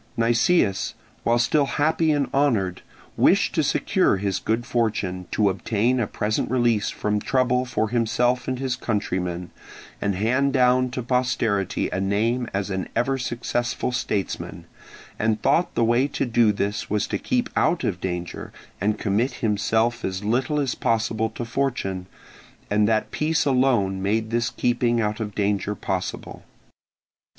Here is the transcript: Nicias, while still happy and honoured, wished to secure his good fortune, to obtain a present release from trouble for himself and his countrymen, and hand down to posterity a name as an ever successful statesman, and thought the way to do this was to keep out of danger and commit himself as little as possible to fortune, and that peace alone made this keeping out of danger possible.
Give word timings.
Nicias, 0.17 0.95
while 1.21 1.37
still 1.37 1.67
happy 1.77 2.11
and 2.11 2.27
honoured, 2.33 2.81
wished 3.17 3.53
to 3.53 3.61
secure 3.61 4.17
his 4.17 4.39
good 4.39 4.65
fortune, 4.65 5.27
to 5.29 5.47
obtain 5.47 5.99
a 5.99 6.07
present 6.07 6.49
release 6.49 6.89
from 6.89 7.19
trouble 7.21 7.65
for 7.65 7.89
himself 7.89 8.47
and 8.47 8.57
his 8.57 8.75
countrymen, 8.75 9.51
and 10.01 10.15
hand 10.15 10.53
down 10.53 10.89
to 10.89 11.03
posterity 11.03 11.87
a 11.91 12.01
name 12.01 12.49
as 12.51 12.71
an 12.71 12.89
ever 12.95 13.19
successful 13.19 13.91
statesman, 13.91 14.65
and 15.19 15.43
thought 15.43 15.75
the 15.75 15.83
way 15.83 16.07
to 16.07 16.25
do 16.25 16.51
this 16.51 16.89
was 16.89 17.05
to 17.05 17.19
keep 17.19 17.47
out 17.55 17.83
of 17.83 18.01
danger 18.01 18.51
and 18.81 18.97
commit 18.97 19.33
himself 19.33 20.03
as 20.03 20.23
little 20.23 20.59
as 20.59 20.73
possible 20.73 21.29
to 21.29 21.45
fortune, 21.45 22.07
and 22.71 22.87
that 22.87 23.11
peace 23.11 23.45
alone 23.45 24.01
made 24.01 24.31
this 24.31 24.49
keeping 24.49 24.99
out 24.99 25.19
of 25.19 25.35
danger 25.35 25.75
possible. 25.75 26.43